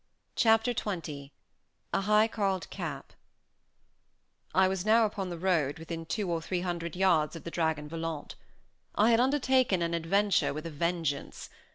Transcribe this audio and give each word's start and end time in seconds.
Chapter 0.35 0.73
XX 0.73 1.29
A 1.93 2.01
HIGH 2.01 2.27
CAULD 2.29 2.71
CAP 2.71 3.13
I 4.55 4.67
was 4.67 4.83
now 4.83 5.05
upon 5.05 5.29
the 5.29 5.37
road, 5.37 5.77
within 5.77 6.07
two 6.07 6.31
or 6.31 6.41
three 6.41 6.61
hundred 6.61 6.95
yards 6.95 7.35
of 7.35 7.43
the 7.43 7.51
Dragon 7.51 7.87
Volant. 7.87 8.33
I 8.95 9.11
had 9.11 9.19
undertaken 9.19 9.83
an 9.83 9.93
adventure 9.93 10.55
with 10.55 10.65
a 10.65 10.71
vengeance! 10.71 11.51